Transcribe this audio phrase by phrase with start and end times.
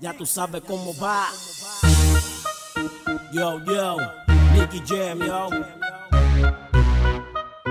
[0.00, 1.28] ya tú sabes cómo va.
[3.32, 3.96] Yo, yo,
[4.54, 5.48] Nicky Jam, yo.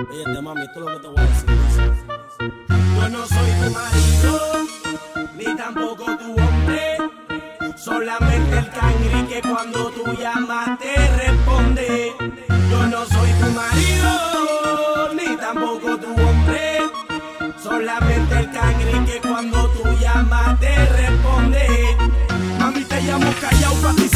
[0.09, 1.49] Oye, mami, esto es lo que te voy a decir.
[2.69, 4.33] Yo no soy tu marido,
[5.35, 6.97] ni tampoco tu hombre.
[7.77, 12.13] Solamente el cangri que cuando tú llamas te responde.
[12.69, 16.79] Yo no soy tu marido, ni tampoco tu hombre.
[17.61, 19.42] Solamente el cangri que cuando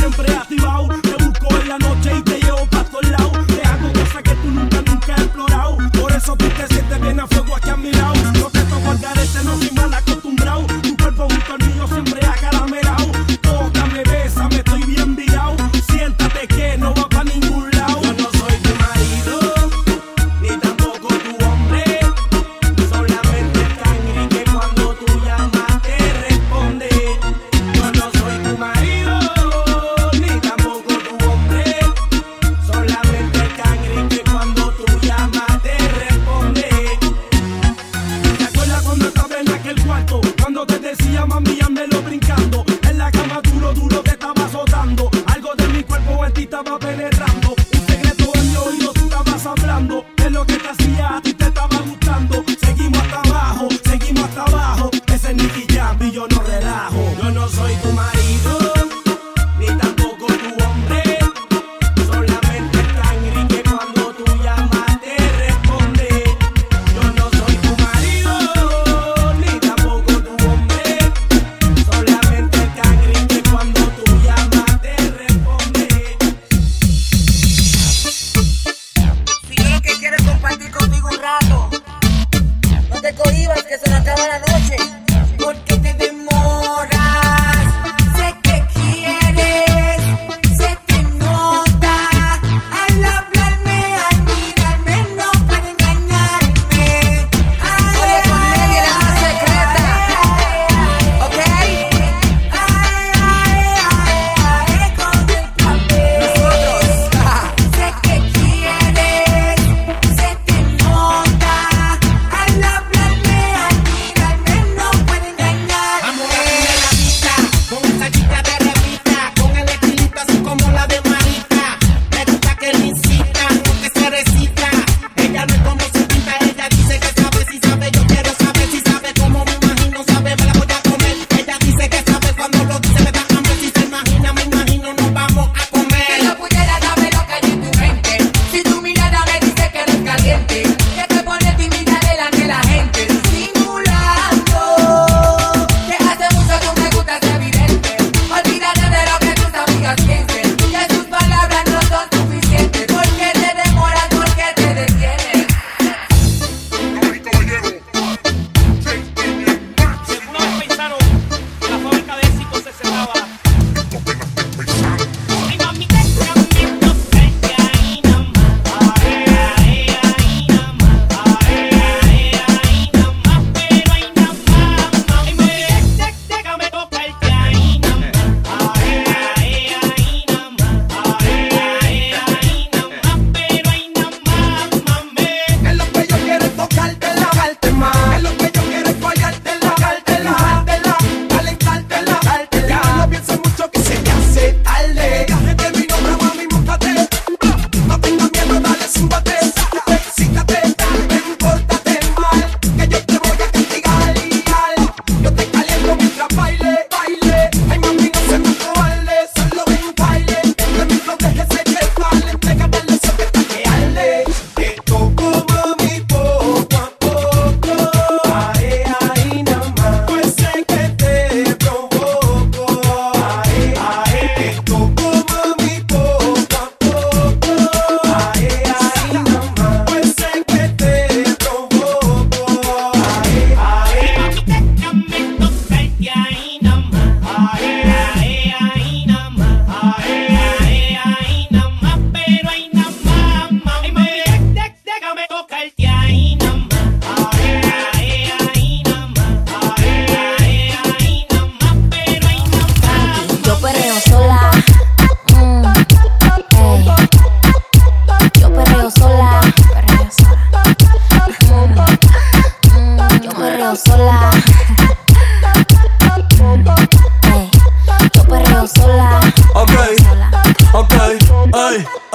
[0.07, 0.66] siempre activa.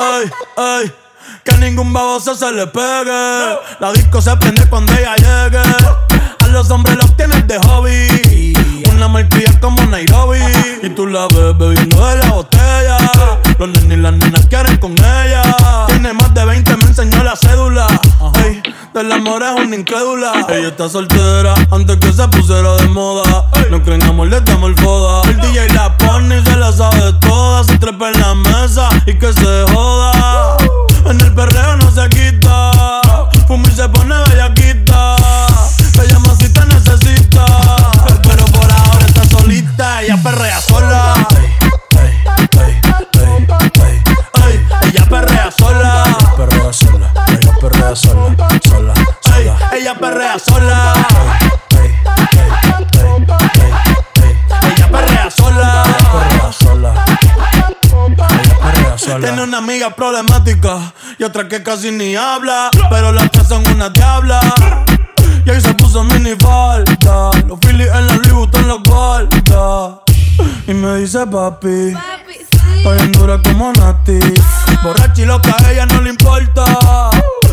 [0.02, 0.93] Ay, ay.
[1.44, 3.58] Que ningún baboso se le pegue.
[3.78, 5.58] La disco se prende cuando ella llegue.
[5.58, 8.51] A los hombres los tienes de hobby.
[9.02, 10.38] Una malcria como Nairobi.
[10.81, 12.99] Y tú la ves bebiendo de la botella.
[13.58, 15.43] Los nenes y las nenas quieren con ella.
[15.88, 17.88] Tiene más de 20, me enseñó la cédula.
[18.44, 18.62] Ey,
[18.94, 20.46] del amor es una incrédula.
[20.49, 23.44] Ella está soltera antes que se pusiera de moda.
[23.72, 25.28] No creen amor, le damos el foda.
[25.28, 27.64] El DJ la pone y se la sabe toda.
[27.64, 30.58] Se trepa en la mesa y que se joda.
[31.06, 32.70] En el perreo no se quita.
[33.48, 35.21] Fumi se pone bellaquita.
[50.02, 50.94] Perrea sola.
[54.64, 55.84] Ella perrea sola.
[56.12, 57.04] Perrea sola.
[58.96, 59.26] Sola.
[59.26, 62.70] Tiene una amiga problemática y otra que casi ni habla.
[62.90, 64.40] Pero las tres son una diabla.
[65.46, 67.31] Y ahí se puso mini falta.
[67.46, 70.00] Los Phillies en la Louis Vuitton los guarda.
[70.66, 71.94] Y me dice papi.
[72.76, 74.19] Estoy en dura como Nati.
[74.82, 76.64] Borracha y loca, a ella no le importa.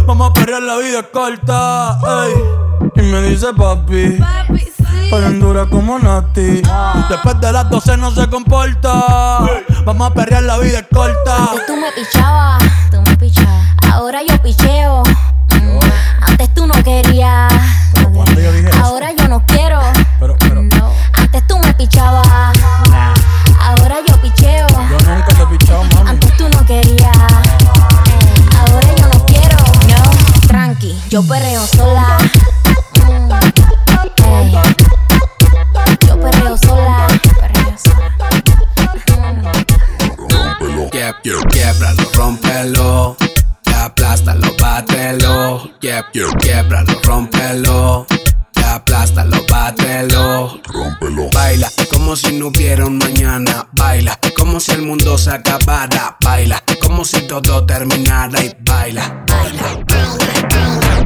[0.10, 2.00] Vamos a perrear, la vida es corta.
[2.26, 2.34] ey.
[2.96, 4.18] Y me dice papi.
[5.04, 6.64] Estoy en dura como Nati.
[7.10, 8.92] Después de las 12 no se comporta.
[9.86, 11.36] Vamos a perrear, la vida es corta.
[11.52, 13.68] Antes tú me pichabas, tú me pichabas.
[13.92, 15.04] Ahora yo picheo.
[15.04, 15.80] Mm,
[16.22, 17.54] Antes tú no querías.
[18.82, 19.80] Ahora yo no quiero.
[46.14, 48.06] Quieb- Quiebralo, rómpelo.
[48.66, 50.60] Aplástalo, bátelo.
[50.68, 51.30] Rómpelo.
[51.34, 53.68] Baila como si no hubiera un mañana.
[53.74, 56.18] Baila como si el mundo se acabara.
[56.24, 58.42] Baila como si todo terminara.
[58.44, 59.26] Y baila.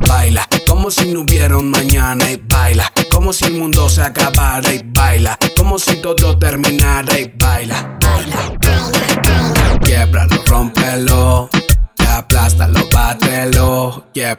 [0.07, 2.29] Baila como si no hubiera un mañana.
[2.31, 4.73] Y baila como si el mundo se acabara.
[4.73, 7.17] Y baila como si todo terminara.
[7.19, 7.97] Y baila.
[8.01, 9.02] Quiebralo,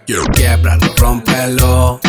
[0.07, 2.01] quieb- Quiebralo, rómpelo.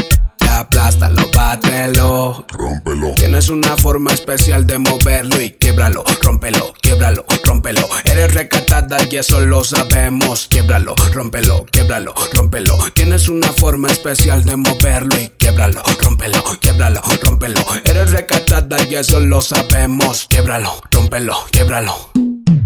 [0.50, 2.46] Aplástalo, bátelo.
[2.50, 3.14] Rómpelo.
[3.16, 7.88] Tienes una forma especial de moverlo y quiebralo, rómpelo, quiebralo, rómpelo.
[8.06, 10.48] Eres recatada y eso lo sabemos.
[10.48, 12.78] Quiebralo, rómpelo, quiebralo, rómpelo.
[12.94, 17.60] Tienes una forma especial de moverlo y quiebralo, rómpelo, quiebralo, rómpelo.
[17.84, 20.26] Eres recatada y eso lo sabemos.
[20.30, 22.12] Quiebralo, rómpelo, quiebralo.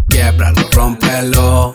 [0.08, 1.74] Quiebralo, rómpelo.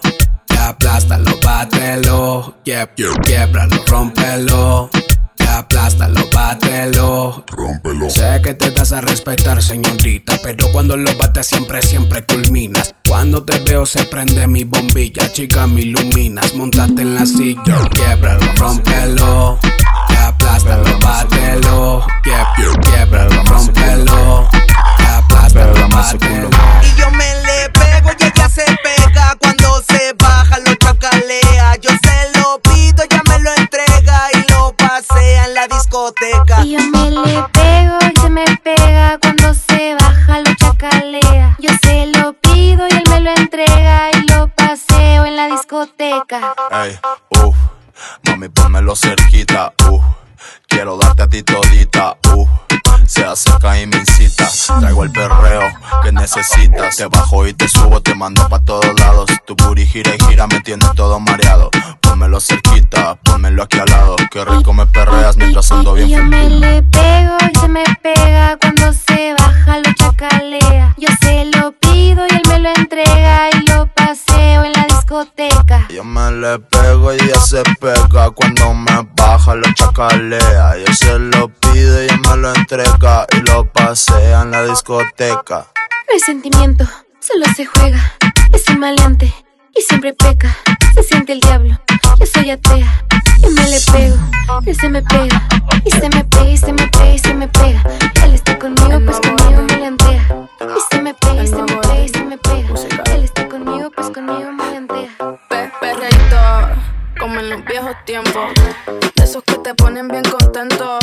[0.65, 2.56] Aplástalo, bátelo.
[2.65, 2.89] Quieb-
[3.23, 4.89] Quiebralo, rómpelo.
[5.47, 7.44] Aplástalo, bátelo.
[7.47, 8.09] Rómpelo.
[8.09, 10.38] Sé que te das a respetar, señorita.
[10.44, 12.94] Pero cuando lo bates, siempre, siempre culminas.
[13.07, 15.31] Cuando te veo, se prende mi bombilla.
[15.31, 16.53] Chica, me iluminas.
[16.56, 17.88] Montate en la silla.
[17.94, 19.59] Quiebralo, rómpelo.
[46.27, 46.98] Ey,
[47.44, 47.55] uff,
[48.24, 50.03] mami, pónmelo cerquita, uff.
[50.67, 52.50] Quiero darte a ti todita, uff.
[53.05, 54.50] Se acerca y me incita.
[54.79, 55.62] Traigo el perreo
[56.01, 56.98] que necesitas.
[56.98, 59.29] Te bajo y te subo, te mando pa' todos lados.
[59.46, 61.70] Tu booty gira y gira, me tiene todo mareado.
[62.01, 64.15] Pónmelo cerquita, pónmelo aquí al lado.
[64.32, 67.84] Qué rico me perreas mientras ando Y yo bien me le pego y se me
[68.01, 68.54] pega
[76.55, 80.77] le pego ella se pega cuando me baja lo chacalea.
[80.77, 85.67] Yo se lo pido ella me lo entrega y lo pasea en la discoteca.
[86.07, 86.85] No hay sentimiento,
[87.19, 88.00] solo se juega.
[88.53, 89.33] Es un maleante
[89.75, 90.55] y siempre peca.
[90.93, 91.77] Se siente el diablo,
[92.19, 93.03] yo soy atea.
[93.43, 94.17] Y me le pego,
[94.65, 95.47] él se me pega.
[95.83, 97.83] Y se me pega, y se me pega, y se me pega.
[98.24, 100.47] Él está conmigo, pues conmigo me lantea.
[100.62, 102.69] Y se me pega, y se me pega, y se me pega.
[103.13, 105.45] Él está conmigo, pues conmigo me lantea
[107.20, 108.52] como en los viejos tiempos.
[109.16, 111.00] De esos que te ponen bien contento,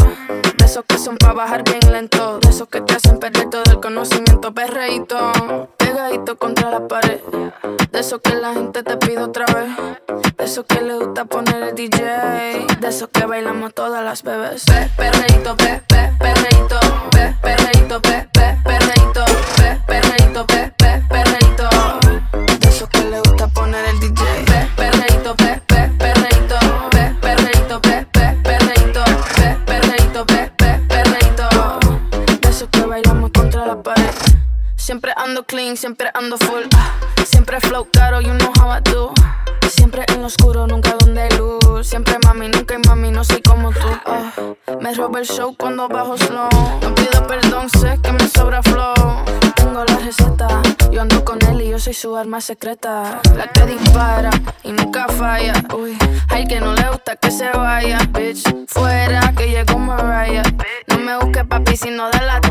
[0.57, 3.63] de esos que son para bajar bien lento, de esos que te hacen perder todo
[3.67, 5.33] el conocimiento, perreíto,
[5.79, 7.21] pegadito contra la pared.
[7.91, 9.69] De esos que la gente te pide otra vez,
[10.37, 14.65] de esos que le gusta poner el DJ, de esos que bailamos todas las bebés.
[14.65, 16.81] Pe, perreíto, pe, pe, perreíto,
[17.11, 19.22] pe, perreíto, pe, pe, perreíto.
[35.33, 36.65] ando clean, siempre ando full.
[36.77, 36.91] Ah.
[37.25, 39.15] Siempre flow caro, you know how I do.
[39.67, 41.87] Siempre en oscuro, nunca donde luz.
[41.87, 43.89] Siempre mami, nunca hay mami, no soy como tú.
[44.05, 44.31] Ah.
[44.79, 46.51] Me roba el show cuando bajo slow.
[46.83, 48.93] No pido perdón, sé que me sobra flow.
[49.57, 50.49] Tengo la receta,
[50.91, 53.23] yo ando con él y yo soy su arma secreta.
[53.35, 54.31] La que dispara
[54.63, 55.55] y nunca falla.
[55.75, 55.97] Uy,
[56.29, 58.45] hay que no le gusta que se vaya, bitch.
[58.69, 60.43] Fuera que llegó Mariah.
[60.89, 62.42] No me busques papi, sino de la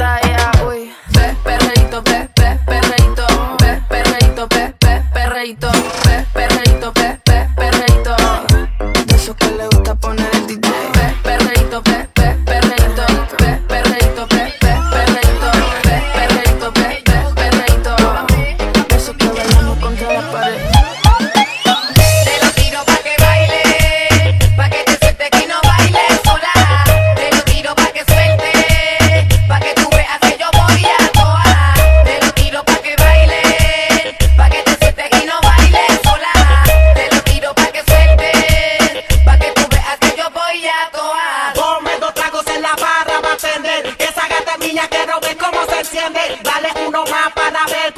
[45.82, 47.94] enciende, dale uno más para ver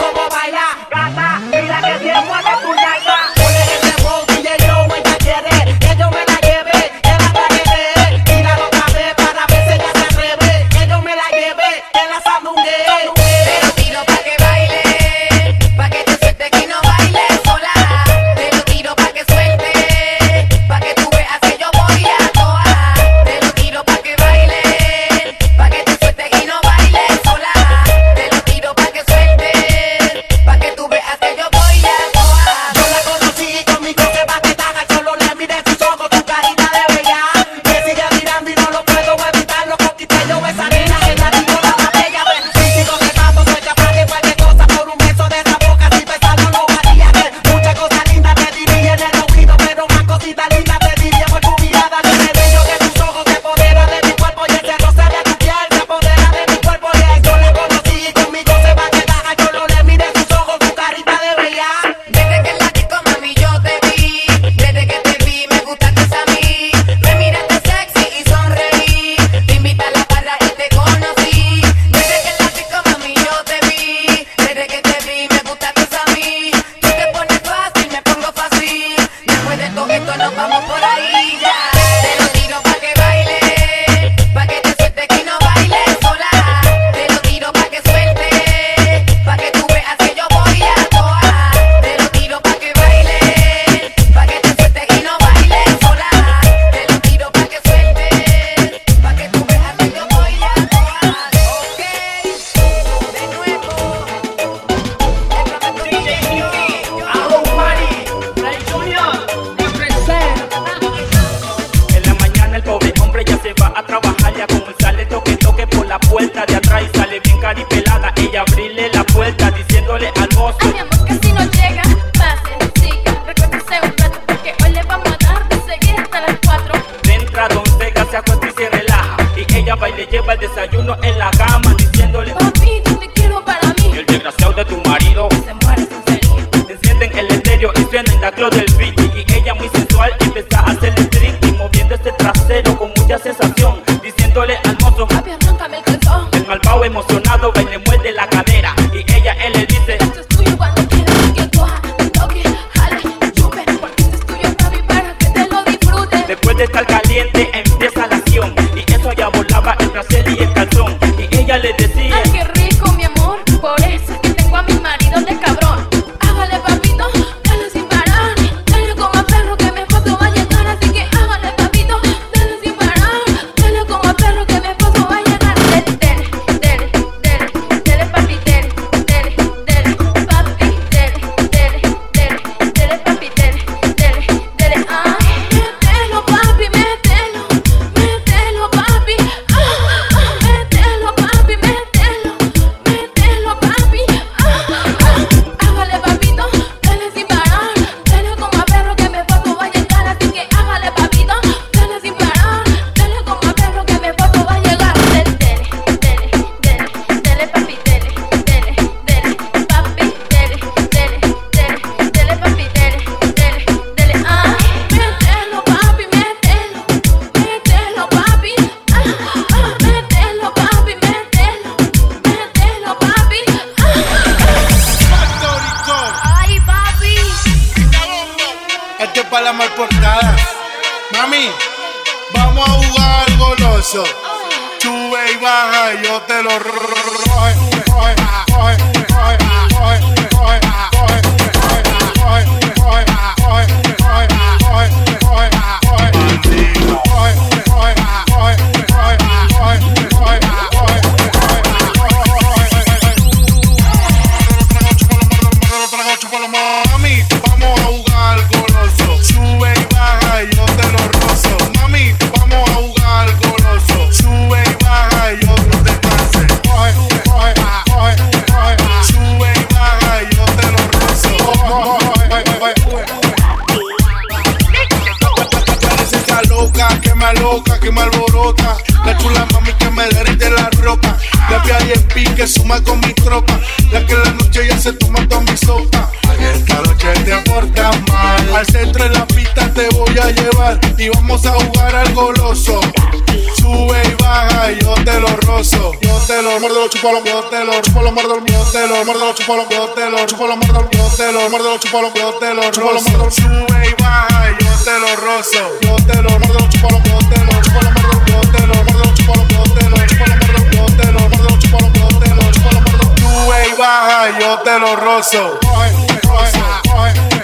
[297.03, 299.67] chupo, lo yo te lo chupo, lo muerdo, yo te lo muerdo, lo chupo, lo
[299.69, 302.71] yo te lo chupo, lo muerdo, yo te lo muerdo, lo chupo, lo te lo
[302.71, 303.29] chupo, lo muerdo.
[303.29, 305.79] Sube y baja y yo te lo rozo.
[305.81, 307.09] Yo te lo muerdo, lo chupo, lo te
[307.43, 310.25] lo chupo, lo muerdo, yo te lo muerdo, lo chupo, lo yo te lo chupo,
[310.25, 313.05] lo muerdo, yo te lo muerdo, lo chupo, lo yo te lo chupo, lo muerdo.
[313.17, 315.59] Sube y baja y yo te lo rozo.
[315.61, 317.42] No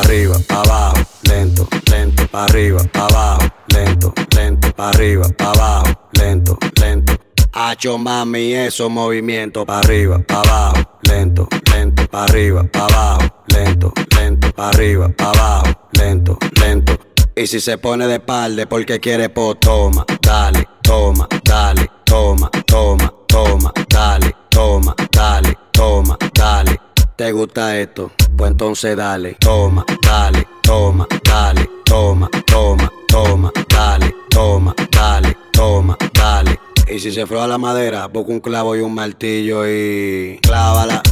[0.00, 5.94] Arriba, pa' abajo, lento, lento, pa' arriba, pa' abajo, lento, lento, pa' arriba, pa' abajo,
[6.12, 7.16] lento, lento.
[7.52, 13.92] Hacho mami, esos movimientos pa' arriba, pa' abajo, lento, lento, pa' arriba, pa' abajo, lento,
[14.16, 16.98] lento, pa' arriba, pa' abajo, lento, lento.
[17.36, 23.12] Y si se pone de palde porque quiere po, toma, dale, toma, dale, toma, toma,
[23.26, 26.89] toma, dale, toma, dale, toma, dale.
[27.20, 28.12] ¿Te gusta esto?
[28.34, 36.58] Pues entonces dale, toma, dale, toma, dale, toma, toma, toma, dale, toma, dale, toma, dale.
[36.88, 41.02] Y si se froa la madera, busca un clavo y un martillo y clávala,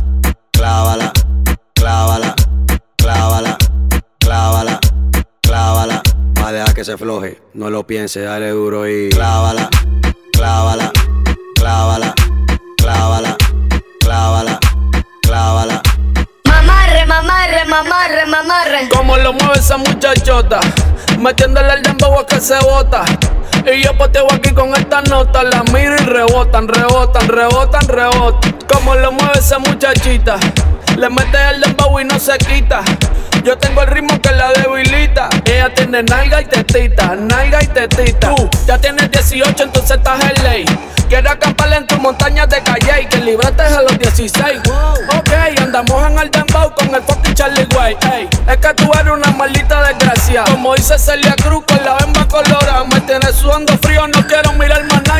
[0.50, 1.12] clávala,
[1.74, 2.34] clávala,
[2.96, 3.58] clávala,
[4.18, 4.80] clávala,
[5.42, 6.02] clávala.
[6.40, 9.68] Va a dejar que se floje, no lo piense, dale duro y clávala,
[10.32, 10.90] clávala,
[11.54, 12.14] clávala,
[12.78, 13.36] clávala,
[14.00, 14.58] clávala.
[18.94, 20.60] Como lo mueve esa muchachota,
[21.18, 23.04] metiéndole el dembow que se bota.
[23.66, 28.58] Y yo poteo aquí con esta nota, la miro y rebotan, rebotan, rebotan, rebotan.
[28.72, 30.38] Como lo mueve esa muchachita,
[30.96, 32.82] le mete el dembow y no se quita.
[33.44, 35.28] Yo tengo el ritmo que la debilita.
[35.44, 38.34] Ella tiene nalga y tetita, nalga y tetita.
[38.34, 40.64] Tú ya tienes 18, entonces estás en ley.
[41.08, 44.60] Quiero acampar en tus montañas de calle y que libraste a los 16.
[45.16, 47.96] Ok, andamos en el dembow con el fucking Charlie Way.
[48.12, 50.44] Ey, es que tú eres una maldita desgracia.
[50.44, 51.87] Como dice Celia Cruz con la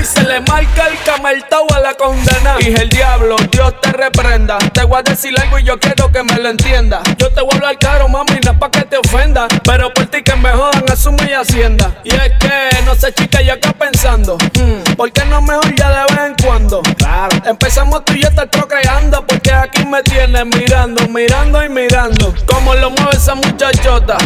[0.09, 2.57] se le marca el cameltao a la condena.
[2.61, 4.59] Y el diablo, Dios te reprenda.
[4.73, 7.01] Te voy a decir algo y yo quiero que me lo entienda.
[7.19, 9.47] Yo te voy a hablar caro, mami, no es pa' que te ofenda.
[9.65, 11.95] Pero por ti que me jodan, asume y hacienda.
[12.05, 14.37] Y es que, no sé, chica, yo acá pensando.
[14.55, 16.83] mm, ¿Por qué no mejor ya de vez en cuando?
[16.97, 17.37] Claro.
[17.45, 19.27] Empezamos tú y yo estar procreando.
[19.27, 22.35] Porque aquí me tienes mirando, mirando y mirando.
[22.47, 24.17] Como lo mueve esa muchachota.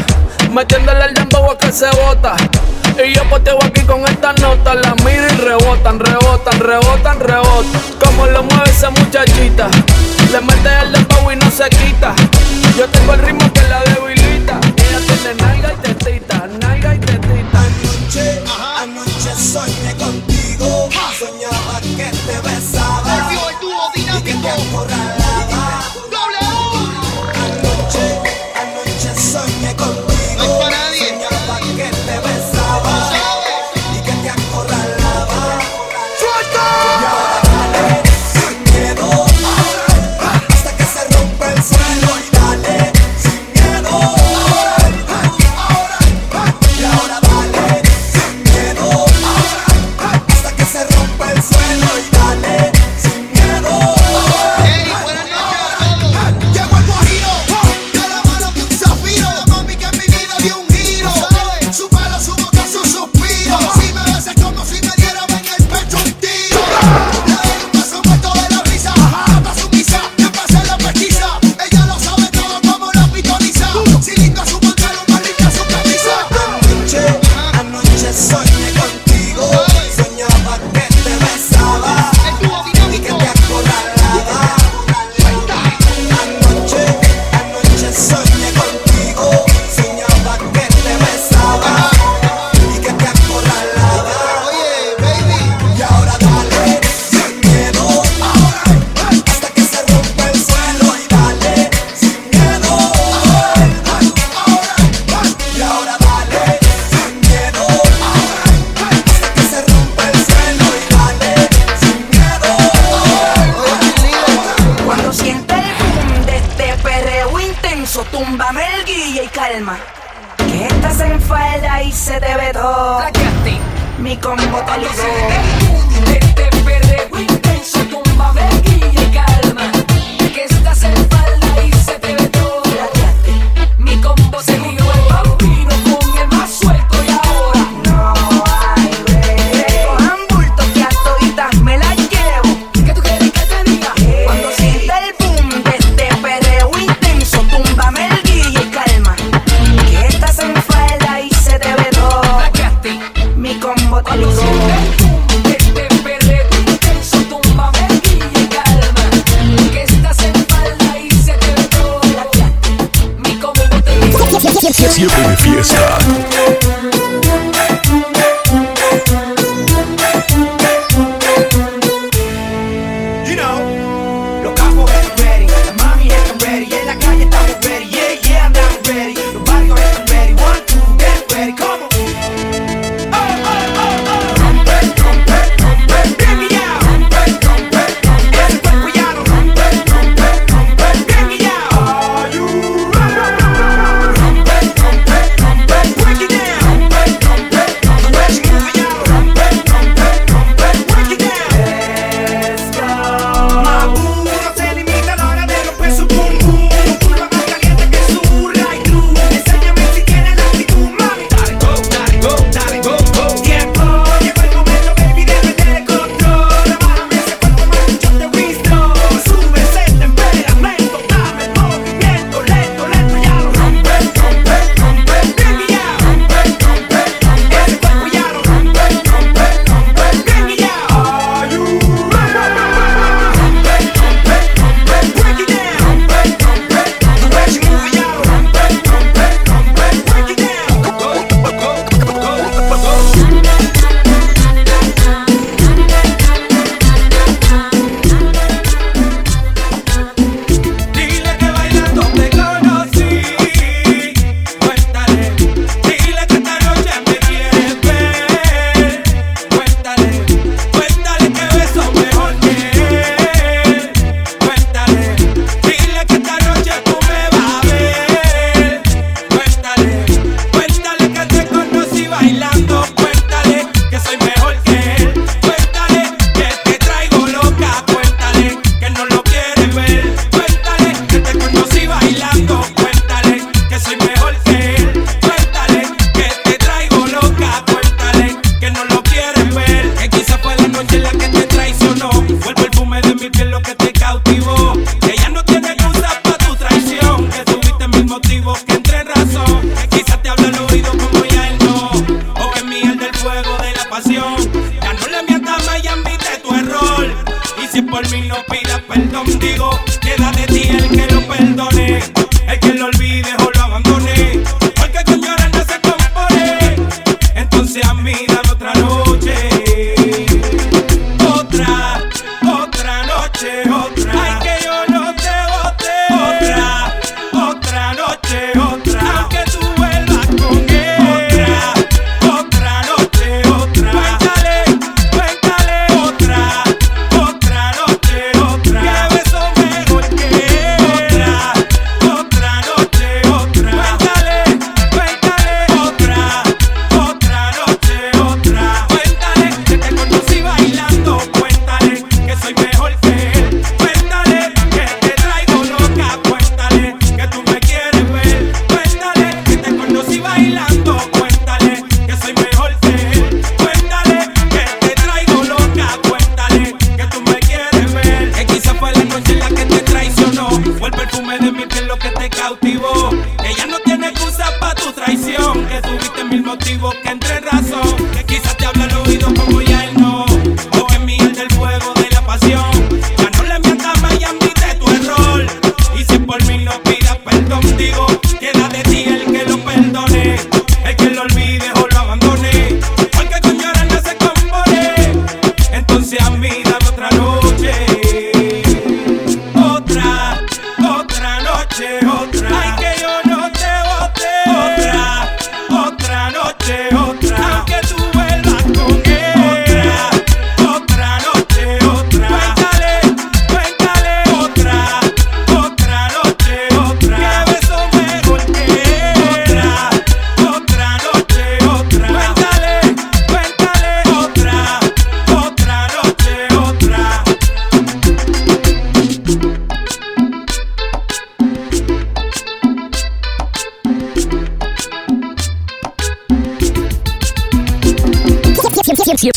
[0.50, 2.36] Metiéndole el dembow a que se bota.
[2.98, 4.74] Y yo poteo aquí con esta nota.
[4.74, 7.82] La miro y rebotan, rebotan, rebotan, rebotan.
[8.02, 9.68] Como lo mueve esa muchachita.
[10.30, 12.14] Le mete el dembow y no se quita.
[12.76, 14.58] Yo tengo el ritmo que la debilita.
[14.76, 15.91] Ella tiene nalga y tetita,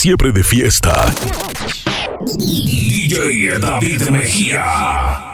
[0.06, 0.94] Siempre de fiesta.
[2.38, 5.25] DJ David Mejía.